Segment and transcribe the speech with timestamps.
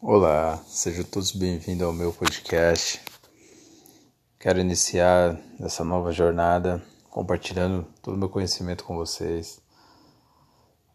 [0.00, 3.02] Olá, sejam todos bem-vindos ao meu podcast.
[4.38, 9.60] Quero iniciar essa nova jornada compartilhando todo o meu conhecimento com vocês.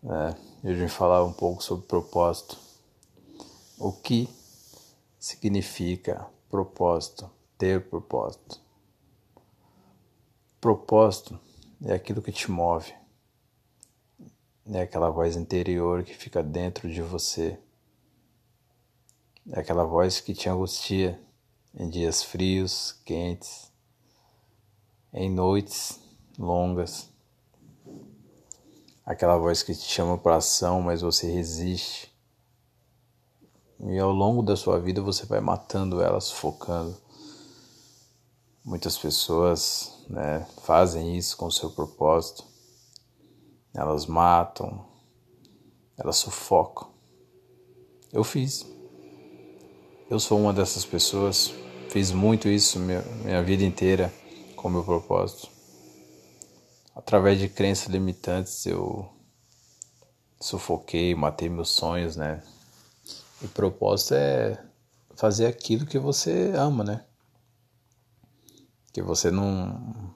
[0.06, 2.58] É, eu vim falar um pouco sobre propósito.
[3.78, 4.30] O que
[5.20, 7.30] significa propósito?
[7.58, 8.62] Ter propósito.
[10.62, 11.38] Propósito
[11.84, 12.94] é aquilo que te move,
[14.72, 17.60] é aquela voz interior que fica dentro de você
[19.52, 21.20] aquela voz que te angustia
[21.76, 23.72] em dias frios, quentes,
[25.12, 26.00] em noites
[26.38, 27.10] longas.
[29.06, 32.14] Aquela voz que te chama para ação, mas você resiste.
[33.80, 36.96] E ao longo da sua vida você vai matando ela, sufocando.
[38.64, 42.46] Muitas pessoas né, fazem isso com o seu propósito.
[43.74, 44.86] Elas matam,
[45.98, 46.94] elas sufocam.
[48.12, 48.73] Eu fiz.
[50.14, 51.52] Eu sou uma dessas pessoas,
[51.90, 53.02] fiz muito isso minha,
[53.42, 54.14] vida inteira
[54.56, 55.50] com meu propósito.
[56.94, 59.12] Através de crenças limitantes eu
[60.40, 62.44] sufoquei, matei meus sonhos, né?
[63.42, 64.64] E propósito é
[65.16, 67.04] fazer aquilo que você ama, né?
[68.94, 70.14] Que você não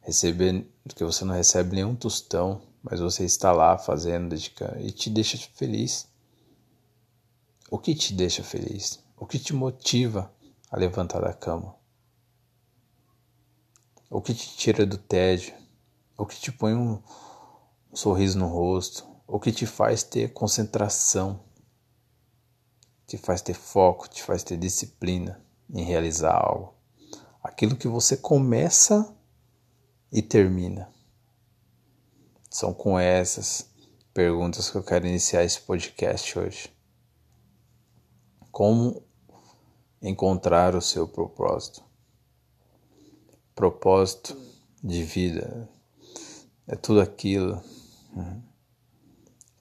[0.00, 5.08] receber, que você não recebe nenhum tostão, mas você está lá fazendo, dedicando e te
[5.08, 6.08] deixa feliz.
[7.70, 9.03] O que te deixa feliz?
[9.16, 10.32] O que te motiva
[10.70, 11.76] a levantar da cama?
[14.10, 15.54] O que te tira do tédio?
[16.18, 17.00] O que te põe um
[17.92, 19.06] sorriso no rosto?
[19.26, 21.40] O que te faz ter concentração?
[23.06, 25.40] Te faz ter foco, te faz ter disciplina
[25.72, 26.74] em realizar algo.
[27.42, 29.16] Aquilo que você começa
[30.10, 30.92] e termina.
[32.50, 33.70] São com essas
[34.12, 36.73] perguntas que eu quero iniciar esse podcast hoje.
[38.54, 39.02] Como
[40.00, 41.82] encontrar o seu propósito?
[43.52, 44.40] Propósito
[44.80, 45.68] de vida
[46.68, 47.60] é tudo aquilo
[48.14, 48.40] uhum,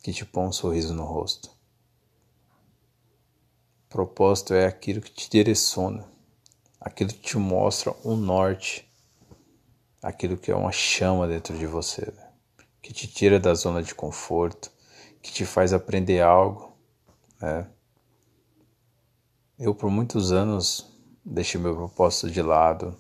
[0.04, 1.50] que te põe um sorriso no rosto.
[3.90, 6.08] Propósito é aquilo que te direciona,
[6.80, 8.88] aquilo que te mostra um norte,
[10.04, 12.14] aquilo que é uma chama dentro de você,
[12.80, 14.72] que te tira da zona de conforto,
[15.20, 16.78] que te faz aprender algo,
[17.42, 17.68] né?
[19.60, 20.92] Eu por muitos anos
[21.24, 22.98] deixei meu propósito de lado.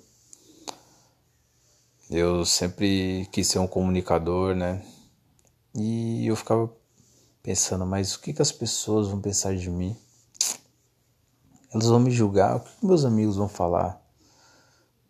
[2.12, 4.86] Eu sempre quis ser um comunicador, né?
[5.74, 6.72] E eu ficava
[7.42, 9.98] pensando, mas o que, que as pessoas vão pensar de mim?
[11.74, 14.00] Elas vão me julgar, o que, que meus amigos vão falar?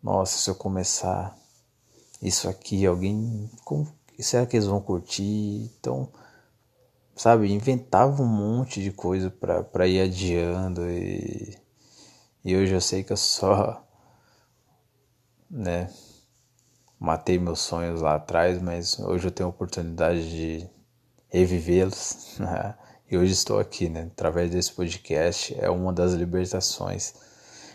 [0.02, 1.36] Nossa, se eu começar
[2.22, 3.50] isso aqui, alguém.
[3.64, 3.86] Como,
[4.18, 5.70] será que eles vão curtir?
[5.78, 6.08] Então
[7.16, 11.56] sabe, inventava um monte de coisa para ir adiando e,
[12.44, 13.82] e hoje eu sei que eu só,
[15.50, 15.90] né,
[16.98, 20.68] matei meus sonhos lá atrás, mas hoje eu tenho a oportunidade de
[21.28, 22.74] revivê-los, né?
[23.10, 27.14] E hoje estou aqui, né, através desse podcast, é uma das libertações.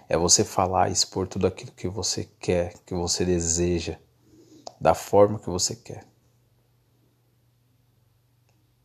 [0.09, 3.95] É você falar, expor tudo aquilo que você quer, que você deseja,
[4.81, 6.03] da forma que você quer.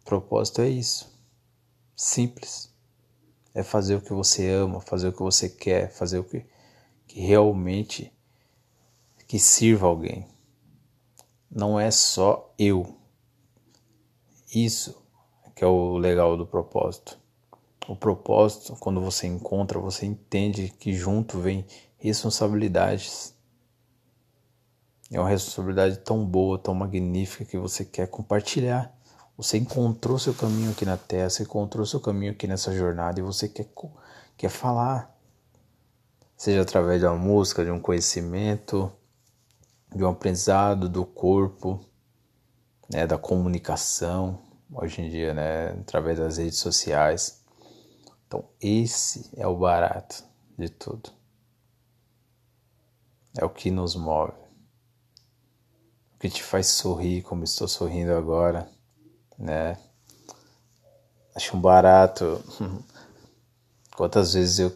[0.05, 1.13] Propósito é isso.
[1.97, 2.73] Simples.
[3.55, 6.45] É fazer o que você ama, fazer o que você quer, fazer o que,
[7.07, 8.13] que realmente
[9.27, 10.29] que sirva alguém.
[11.51, 12.97] Não é só eu.
[14.55, 15.03] Isso
[15.55, 17.19] que é o legal do propósito.
[17.87, 21.65] O propósito, quando você encontra, você entende que junto vem
[21.99, 23.35] responsabilidades.
[25.13, 28.93] É uma responsabilidade tão boa, tão magnífica que você quer compartilhar.
[29.37, 33.23] Você encontrou seu caminho aqui na Terra, você encontrou seu caminho aqui nessa jornada e
[33.23, 33.69] você quer,
[34.37, 35.13] quer falar.
[36.37, 38.93] Seja através de uma música, de um conhecimento,
[39.93, 41.85] de um aprendizado do corpo,
[42.89, 44.41] né, da comunicação,
[44.73, 47.45] hoje em dia, né, através das redes sociais.
[48.27, 50.25] Então, esse é o barato
[50.57, 51.11] de tudo.
[53.37, 54.33] É o que nos move.
[56.15, 58.73] O que te faz sorrir como estou sorrindo agora
[59.39, 59.77] né?
[61.35, 62.43] Acho um barato.
[63.97, 64.73] Quantas vezes eu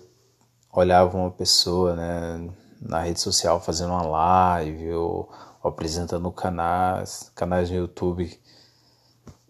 [0.73, 2.51] olhava uma pessoa, né,
[2.81, 5.31] na rede social fazendo uma live ou,
[5.63, 8.39] ou apresentando canais, canais no YouTube,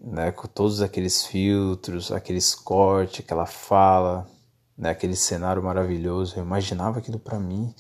[0.01, 4.27] né, com todos aqueles filtros, aqueles cortes, aquela fala,
[4.77, 6.37] né, aquele cenário maravilhoso.
[6.37, 7.75] Eu imaginava aquilo para mim.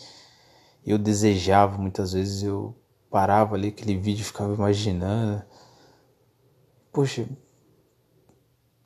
[0.84, 2.74] Eu desejava, muitas vezes eu
[3.10, 5.42] parava ali aquele vídeo, ficava imaginando
[6.92, 7.28] poxa,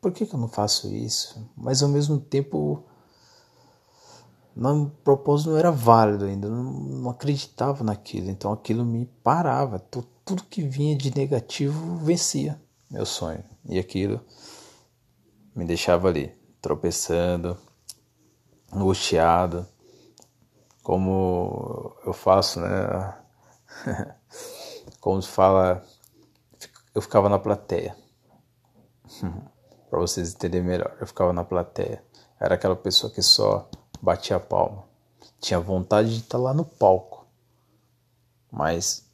[0.00, 1.49] por que, que eu não faço isso?
[1.56, 2.84] Mas ao mesmo tempo,
[4.56, 9.78] o propósito não era válido ainda, não, não acreditava naquilo, então aquilo me parava.
[9.78, 12.60] Tudo que vinha de negativo vencia
[12.93, 14.20] meu sonho, e aquilo
[15.56, 17.56] me deixava ali, tropeçando,
[18.70, 19.66] angustiado,
[20.82, 23.16] como eu faço, né?
[25.00, 25.82] como se fala,
[26.94, 27.97] eu ficava na plateia.
[29.91, 32.03] para vocês entenderem melhor, eu ficava na plateia.
[32.41, 33.69] Era aquela pessoa que só
[34.00, 34.85] batia a palma.
[35.39, 37.27] Tinha vontade de estar lá no palco,
[38.50, 39.06] mas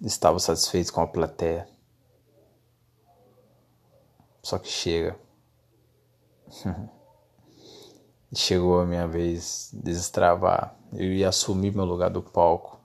[0.00, 1.68] estava satisfeito com a plateia.
[4.42, 5.16] Só que chega.
[8.34, 10.76] Chegou a minha vez de destravar.
[10.92, 12.79] Eu ia assumir meu lugar do palco.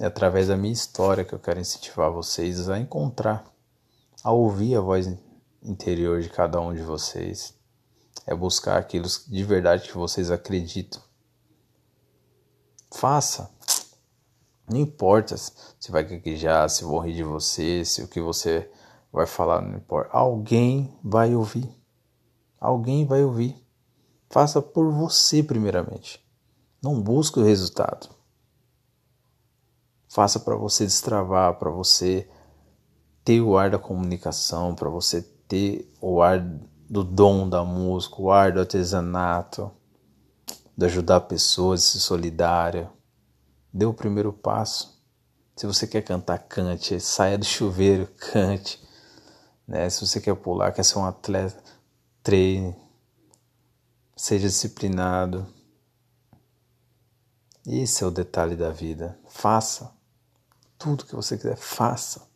[0.00, 3.44] É através da minha história que eu quero incentivar vocês a encontrar,
[4.24, 5.06] a ouvir a voz
[5.62, 7.54] interior de cada um de vocês.
[8.26, 11.02] É buscar aquilo de verdade que vocês acreditam.
[12.90, 13.50] Faça.
[14.66, 18.70] Não importa se vai gaguejar, se vão rir de você, se o que você
[19.12, 20.16] vai falar, não importa.
[20.16, 21.68] Alguém vai ouvir.
[22.58, 23.54] Alguém vai ouvir.
[24.30, 26.24] Faça por você primeiramente.
[26.82, 28.18] Não busque o resultado.
[30.10, 32.28] Faça para você destravar, para você
[33.24, 38.32] ter o ar da comunicação, para você ter o ar do dom da música, o
[38.32, 39.70] ar do artesanato,
[40.76, 42.90] de ajudar pessoas, de ser solidária.
[43.72, 45.00] Dê o primeiro passo.
[45.54, 46.98] Se você quer cantar, cante.
[46.98, 48.82] Saia do chuveiro, cante.
[49.64, 49.88] Né?
[49.88, 51.62] Se você quer pular, quer ser um atleta,
[52.20, 52.74] treine.
[54.16, 55.46] Seja disciplinado.
[57.64, 59.16] Esse é o detalhe da vida.
[59.28, 59.99] Faça
[60.80, 62.26] tudo que você quiser, faça.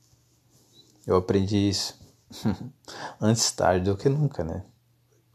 [1.07, 1.99] Eu aprendi isso
[3.19, 4.63] antes tarde do que nunca, né?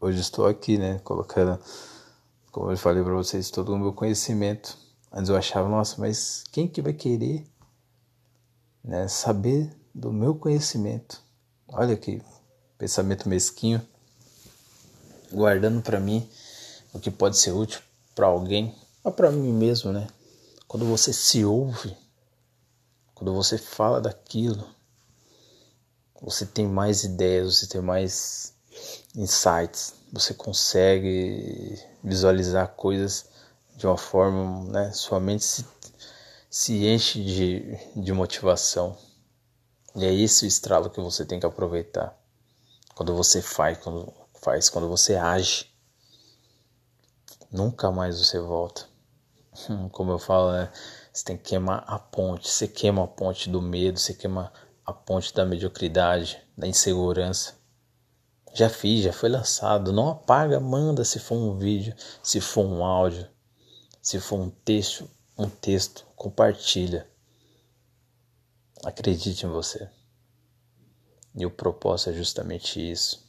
[0.00, 1.00] Hoje estou aqui, né?
[1.00, 1.60] Colocando,
[2.52, 4.78] como eu falei para vocês, todo o meu conhecimento.
[5.12, 7.44] Antes eu achava, nossa, mas quem que vai querer
[8.82, 11.20] né, saber do meu conhecimento?
[11.66, 12.22] Olha que
[12.78, 13.82] pensamento mesquinho,
[15.32, 16.28] guardando para mim
[16.92, 17.80] o que pode ser útil
[18.14, 20.06] para alguém, ou para mim mesmo, né?
[20.68, 21.96] Quando você se ouve,
[23.20, 24.66] quando você fala daquilo,
[26.22, 28.54] você tem mais ideias, você tem mais
[29.14, 33.26] insights, você consegue visualizar coisas
[33.76, 34.90] de uma forma, né?
[34.92, 35.66] Sua mente se,
[36.48, 38.96] se enche de, de motivação.
[39.94, 42.18] E é esse o estralo que você tem que aproveitar.
[42.94, 45.70] Quando você faz, quando faz, quando você age.
[47.52, 48.88] Nunca mais você volta.
[49.92, 50.72] Como eu falo, né?
[51.12, 52.48] Você tem que queimar a ponte.
[52.48, 54.52] Você queima a ponte do medo, você queima
[54.84, 57.58] a ponte da mediocridade, da insegurança.
[58.54, 59.92] Já fiz, já foi lançado.
[59.92, 63.28] Não apaga, manda se for um vídeo, se for um áudio,
[64.00, 67.08] se for um texto, um texto, compartilha.
[68.84, 69.88] Acredite em você.
[71.34, 73.28] E o propósito é justamente isso.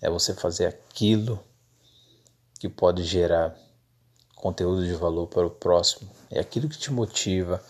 [0.00, 1.42] É você fazer aquilo
[2.58, 3.56] que pode gerar
[4.40, 6.10] conteúdo de valor para o próximo.
[6.30, 7.62] É aquilo que te motiva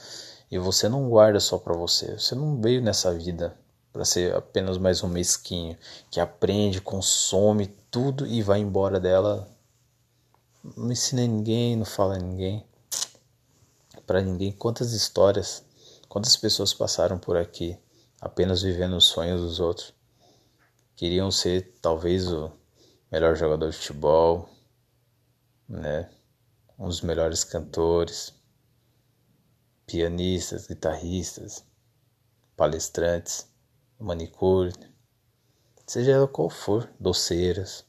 [0.50, 2.18] e você não guarda só para você.
[2.18, 3.56] Você não veio nessa vida
[3.92, 5.76] para ser apenas mais um mesquinho
[6.10, 9.48] que aprende, consome tudo e vai embora dela.
[10.76, 12.64] Não ensina ninguém, não fala ninguém
[14.06, 14.52] para ninguém.
[14.52, 15.64] Quantas histórias,
[16.08, 17.76] quantas pessoas passaram por aqui
[18.20, 19.92] apenas vivendo os sonhos dos outros?
[20.94, 22.52] Queriam ser talvez o
[23.10, 24.48] melhor jogador de futebol,
[25.68, 26.08] né?
[26.80, 28.32] Um dos melhores cantores,
[29.86, 31.62] pianistas, guitarristas,
[32.56, 33.46] palestrantes,
[33.98, 34.72] manicure,
[35.86, 37.84] seja ela qual for, doceiras.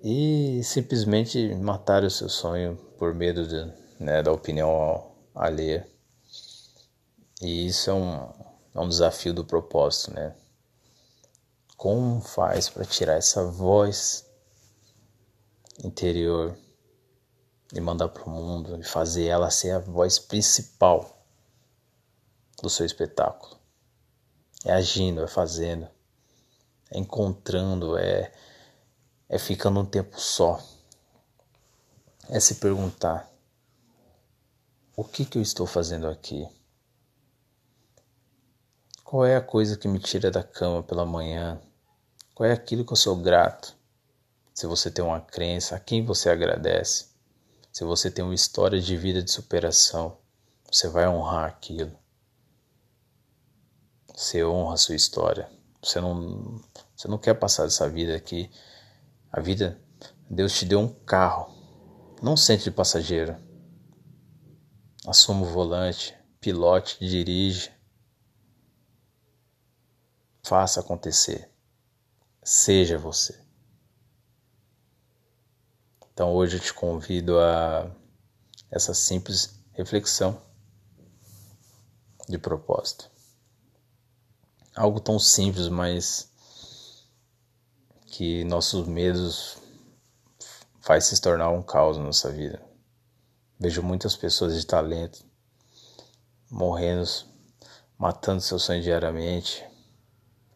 [0.00, 5.86] E simplesmente matar o seu sonho por medo de, né, da opinião alheia.
[7.42, 8.32] E isso é um,
[8.74, 10.34] é um desafio do propósito, né?
[11.76, 14.24] Como faz para tirar essa voz
[15.84, 16.56] interior
[17.72, 21.22] e mandar para o mundo e fazer ela ser a voz principal
[22.62, 23.58] do seu espetáculo.
[24.64, 25.88] É agindo, é fazendo,
[26.90, 28.32] é encontrando, é,
[29.28, 30.60] é ficando um tempo só.
[32.28, 33.30] É se perguntar:
[34.96, 36.48] o que, que eu estou fazendo aqui?
[39.04, 41.60] Qual é a coisa que me tira da cama pela manhã?
[42.34, 43.74] Qual é aquilo que eu sou grato?
[44.52, 47.07] Se você tem uma crença, a quem você agradece?
[47.72, 50.18] Se você tem uma história de vida de superação,
[50.70, 51.96] você vai honrar aquilo.
[54.14, 55.50] Você honra a sua história.
[55.82, 56.60] Você não,
[56.96, 58.50] você não quer passar essa vida aqui.
[59.30, 59.80] A vida,
[60.28, 61.54] Deus te deu um carro.
[62.20, 63.36] Não sente de passageiro.
[65.06, 67.72] Assuma o volante, pilote, dirige.
[70.42, 71.50] Faça acontecer.
[72.42, 73.47] Seja você.
[76.18, 77.88] Então hoje eu te convido a
[78.72, 80.42] essa simples reflexão
[82.28, 83.08] de propósito.
[84.74, 86.28] Algo tão simples, mas
[88.06, 89.58] que nossos medos
[90.80, 92.60] faz se tornar um caos na nossa vida.
[93.56, 95.24] Vejo muitas pessoas de talento
[96.50, 97.08] morrendo,
[97.96, 99.64] matando seu sonho diariamente,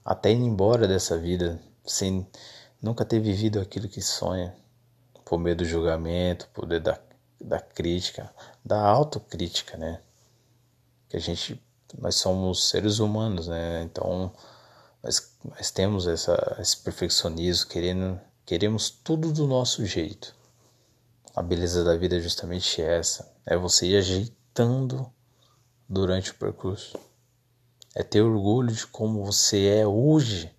[0.05, 2.29] até indo embora dessa vida sem
[2.83, 4.61] nunca ter vivido aquilo que sonha,
[5.33, 7.01] por medo do julgamento, medo da,
[7.41, 8.31] da crítica,
[8.63, 10.03] da autocrítica, né?
[11.09, 11.59] Que a gente,
[11.99, 13.83] nós somos seres humanos, né?
[13.83, 14.31] Então
[15.03, 20.37] nós, nós temos essa, esse perfeccionismo, querendo, queremos tudo do nosso jeito.
[21.35, 25.11] A beleza da vida é justamente essa: é você ir ajeitando
[25.89, 27.01] durante o percurso.
[27.95, 30.55] É ter orgulho de como você é hoje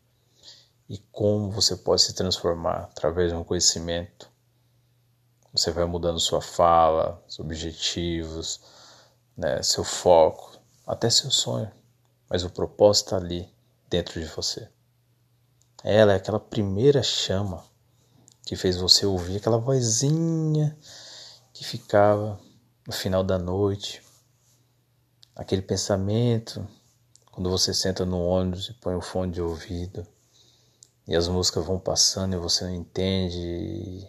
[0.90, 4.33] e como você pode se transformar através de um conhecimento.
[5.54, 8.60] Você vai mudando sua fala, seus objetivos,
[9.38, 11.72] né, seu foco, até seu sonho.
[12.28, 13.54] Mas o propósito está ali
[13.88, 14.68] dentro de você.
[15.84, 17.64] Ela é aquela primeira chama
[18.46, 20.76] que fez você ouvir aquela vozinha
[21.54, 22.40] que ficava
[22.88, 24.02] no final da noite,
[25.36, 26.68] aquele pensamento
[27.32, 30.06] quando você senta no ônibus e põe o fone de ouvido
[31.08, 34.08] e as músicas vão passando e você não entende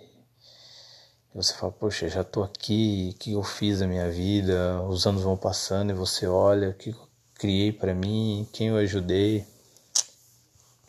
[1.35, 4.83] você fala, poxa, já tô aqui, o que eu fiz na minha vida?
[4.83, 8.77] Os anos vão passando e você olha o que eu criei para mim, quem eu
[8.77, 9.47] ajudei,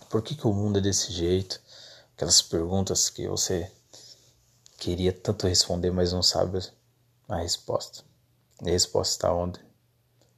[0.10, 1.60] por que, que o mundo é desse jeito?
[2.16, 3.70] aquelas perguntas que você
[4.78, 6.60] queria tanto responder, mas não sabe
[7.28, 8.04] a resposta.
[8.64, 9.60] E a resposta está onde?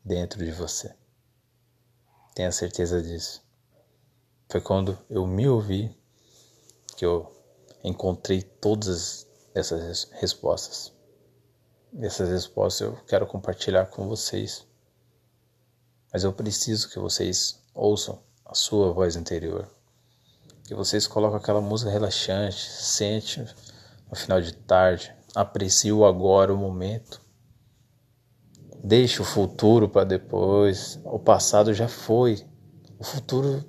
[0.03, 0.93] Dentro de você.
[2.33, 3.43] Tenha certeza disso.
[4.49, 5.95] Foi quando eu me ouvi
[6.95, 7.31] que eu
[7.83, 9.26] encontrei todas
[9.57, 10.93] essas respostas.
[11.99, 14.65] Essas respostas eu quero compartilhar com vocês.
[16.11, 19.69] Mas eu preciso que vocês ouçam a sua voz interior
[20.67, 23.39] que vocês colocam aquela música relaxante, sente
[24.09, 27.21] no final de tarde, aprecie o agora, o momento.
[28.83, 30.99] Deixe o futuro para depois.
[31.05, 32.45] O passado já foi.
[32.99, 33.63] O futuro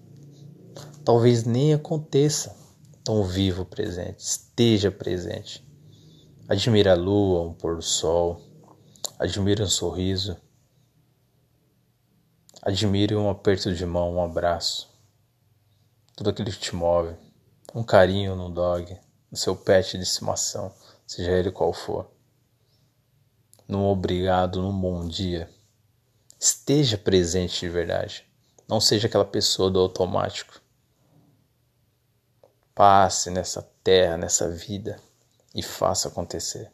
[1.05, 2.57] talvez nem aconteça.
[3.01, 5.67] Então viva o presente, esteja presente.
[6.49, 8.41] Admire a lua, um pôr do sol.
[9.19, 10.37] Admire um sorriso.
[12.63, 14.89] Admire um aperto de mão, um abraço
[16.19, 17.15] tudo aquilo que te move,
[17.73, 18.99] um carinho no dog,
[19.31, 20.75] no seu pet de estimação,
[21.07, 22.11] seja ele qual for.
[23.69, 25.49] Num obrigado, num bom dia.
[26.37, 28.27] Esteja presente de verdade.
[28.67, 30.61] Não seja aquela pessoa do automático.
[32.75, 35.01] Passe nessa terra, nessa vida
[35.55, 36.71] e faça acontecer.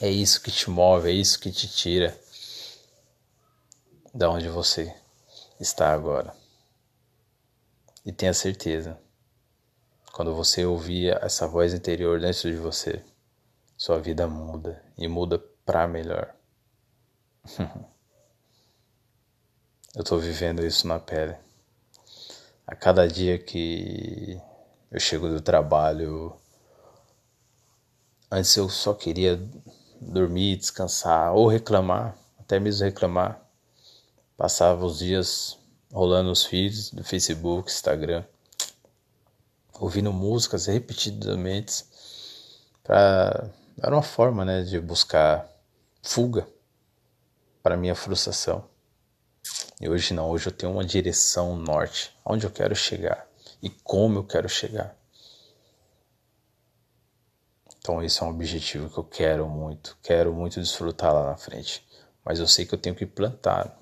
[0.00, 2.18] É isso que te move, é isso que te tira
[4.14, 4.94] da onde você
[5.58, 6.34] está agora.
[8.04, 8.98] E tenha certeza,
[10.12, 13.04] quando você ouvir essa voz interior dentro de você,
[13.76, 16.34] sua vida muda e muda para melhor.
[19.94, 21.36] eu estou vivendo isso na pele.
[22.66, 24.40] A cada dia que
[24.90, 26.34] eu chego do trabalho,
[28.30, 29.40] antes eu só queria
[30.00, 33.40] dormir, descansar ou reclamar, até mesmo reclamar.
[34.36, 35.56] Passava os dias
[35.92, 38.24] rolando os feeds do Facebook, Instagram,
[39.78, 41.84] ouvindo músicas repetidamente
[42.82, 43.48] para
[43.82, 45.48] era uma forma, né, de buscar
[46.02, 46.46] fuga
[47.62, 48.64] para minha frustração.
[49.80, 53.29] E hoje não, hoje eu tenho uma direção norte, onde eu quero chegar
[53.62, 54.96] e como eu quero chegar.
[57.78, 61.86] Então esse é um objetivo que eu quero muito, quero muito desfrutar lá na frente.
[62.24, 63.78] Mas eu sei que eu tenho que plantar,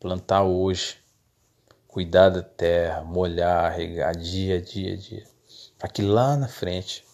[0.00, 0.98] plantar hoje,
[1.86, 5.26] cuidar da terra, molhar, regar dia, dia, dia,
[5.78, 7.04] para que lá na frente,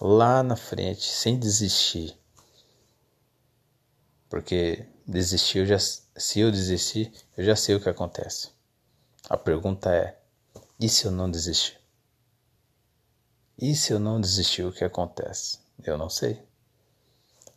[0.00, 2.18] lá na frente, sem desistir,
[4.28, 8.50] porque desistir, eu já, se eu desistir, eu já sei o que acontece.
[9.28, 10.18] A pergunta é:
[10.78, 11.78] e se eu não desistir?
[13.58, 15.58] E se eu não desistir, o que acontece?
[15.82, 16.42] Eu não sei.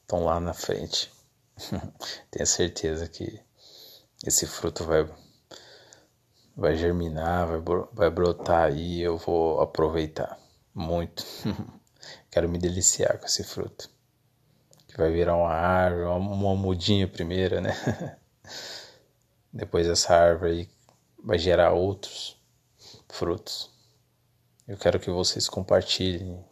[0.06, 1.12] Então lá na frente,
[2.32, 3.42] tenho certeza que
[4.26, 5.06] esse fruto vai
[6.56, 7.62] vai germinar, vai,
[7.92, 10.40] vai brotar aí, eu vou aproveitar
[10.74, 11.26] muito.
[12.32, 13.90] Quero me deliciar com esse fruto.
[14.88, 17.74] Que vai virar uma árvore, uma, mudinha primeiro, né?
[19.52, 20.70] Depois essa árvore aí
[21.22, 22.39] vai gerar outros
[23.10, 23.70] frutos.
[24.68, 26.44] Eu quero que vocês compartilhem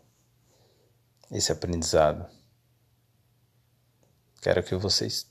[1.32, 2.26] esse aprendizado.
[4.42, 5.30] Quero que vocês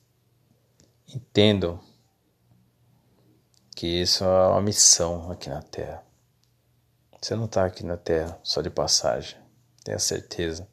[1.09, 1.81] entendam
[3.75, 6.05] que isso é uma missão aqui na Terra.
[7.21, 9.39] Você não está aqui na Terra só de passagem,
[9.83, 10.69] tenha certeza.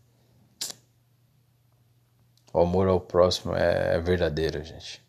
[2.53, 5.03] O amor ao próximo é, é verdadeiro, gente.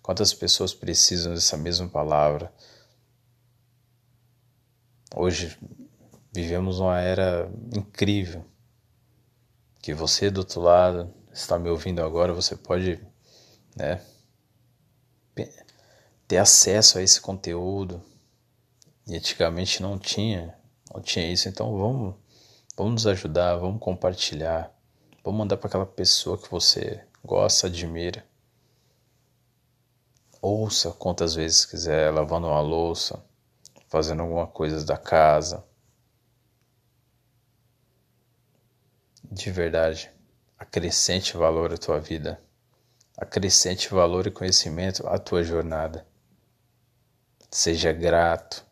[0.00, 2.52] Quantas pessoas precisam dessa mesma palavra?
[5.14, 5.58] Hoje
[6.32, 8.44] vivemos uma era incrível.
[9.82, 13.00] Que você do outro lado está me ouvindo agora, você pode,
[13.74, 14.00] né,
[16.28, 18.00] ter acesso a esse conteúdo.
[19.06, 20.54] E antigamente não tinha,
[20.94, 21.48] não tinha isso.
[21.48, 22.14] Então vamos,
[22.76, 24.72] vamos nos ajudar, vamos compartilhar,
[25.24, 28.24] vamos mandar para aquela pessoa que você gosta, admira.
[30.40, 33.22] Ouça quantas vezes quiser, lavando uma louça,
[33.90, 35.62] fazendo alguma coisa da casa.
[39.24, 40.10] De verdade,
[40.56, 42.40] acrescente valor à tua vida,
[43.16, 46.06] acrescente valor e conhecimento à tua jornada.
[47.50, 48.64] Seja grato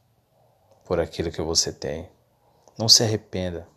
[0.85, 2.09] por aquilo que você tem.
[2.79, 3.69] Não se arrependa.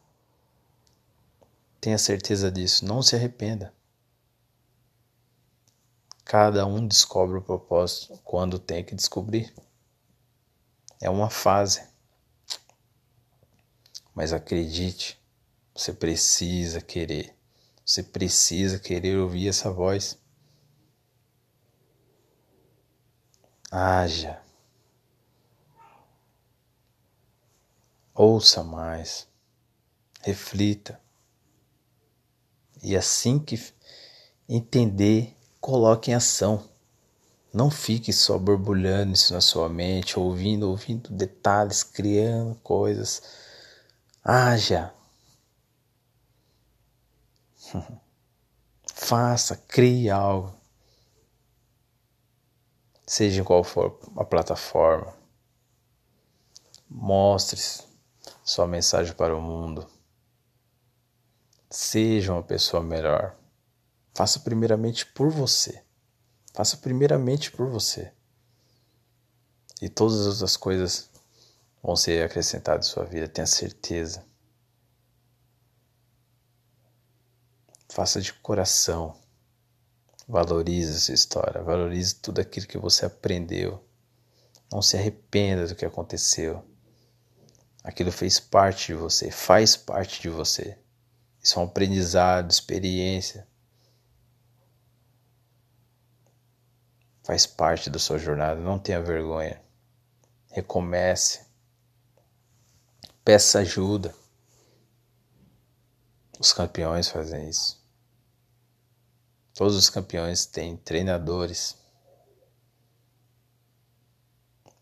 [1.81, 2.86] Tenha certeza disso.
[2.86, 3.74] Não se arrependa.
[6.24, 9.51] Cada um descobre o propósito quando tem que descobrir.
[11.01, 11.81] É uma fase.
[14.13, 15.20] Mas acredite,
[15.74, 17.36] você precisa querer.
[17.86, 20.17] Você precisa querer ouvir essa voz.
[23.72, 24.41] Haja.
[28.22, 29.27] ouça mais,
[30.22, 31.01] reflita.
[32.83, 33.59] E assim que
[34.48, 36.70] entender, coloque em ação.
[37.53, 43.22] Não fique só borbulhando isso na sua mente, ouvindo, ouvindo detalhes, criando coisas.
[44.24, 44.94] Haja.
[48.96, 50.55] Faça, crie algo.
[53.05, 55.14] Seja qual for a plataforma.
[56.90, 57.59] Mostre
[58.44, 59.85] sua mensagem para o mundo.
[61.70, 63.35] Seja uma pessoa melhor.
[64.14, 65.83] Faça primeiramente por você.
[66.53, 68.11] Faça primeiramente por você.
[69.81, 71.09] E todas as outras coisas
[71.81, 74.24] vão ser acrescentadas em sua vida, tenha certeza.
[77.90, 79.20] Faça de coração.
[80.27, 83.83] Valorize essa história, valorize tudo aquilo que você aprendeu.
[84.72, 86.64] Não se arrependa do que aconteceu.
[87.83, 90.77] Aquilo fez parte de você, faz parte de você.
[91.42, 93.48] Isso é um aprendizado, experiência.
[97.24, 99.62] Faz parte da sua jornada, não tenha vergonha.
[100.50, 101.46] Recomece.
[103.24, 104.14] Peça ajuda.
[106.40, 107.79] Os campeões fazem isso.
[109.53, 111.77] Todos os campeões têm treinadores.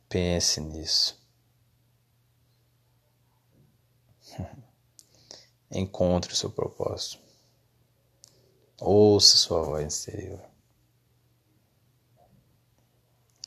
[0.07, 1.21] Pense nisso.
[5.69, 7.19] Encontre o seu propósito.
[8.79, 10.48] Ouça sua voz interior.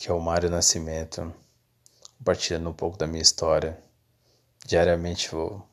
[0.03, 1.33] Que é o Mário Nascimento,
[2.19, 3.81] compartilhando um pouco da minha história.
[4.67, 5.65] Diariamente vou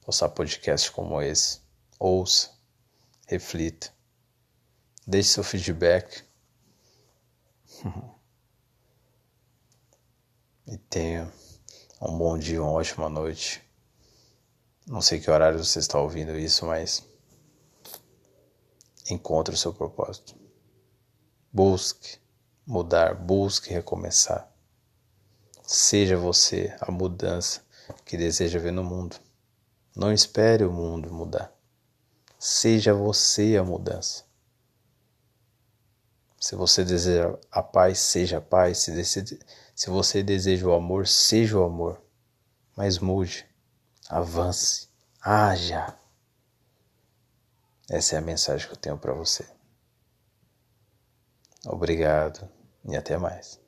[0.00, 1.60] postar podcasts como esse.
[1.98, 2.58] Ouça,
[3.26, 3.92] reflita,
[5.06, 6.24] deixe seu feedback.
[10.66, 11.30] e tenha
[12.00, 13.62] um bom dia, uma ótima noite.
[14.86, 17.06] Não sei que horário você está ouvindo isso, mas
[19.10, 20.34] encontre o seu propósito.
[21.52, 22.24] Busque
[22.66, 24.50] mudar, busque recomeçar.
[25.62, 27.64] Seja você a mudança
[28.04, 29.16] que deseja ver no mundo.
[29.94, 31.52] Não espere o mundo mudar.
[32.38, 34.24] Seja você a mudança.
[36.38, 38.78] Se você deseja a paz, seja a paz.
[38.78, 39.38] Se, decide,
[39.74, 42.02] se você deseja o amor, seja o amor.
[42.76, 43.46] Mas mude
[44.08, 44.88] avance,
[45.20, 45.96] haja.
[47.88, 49.46] Essa é a mensagem que eu tenho para você.
[51.64, 52.55] Obrigado
[52.88, 53.60] e até mais.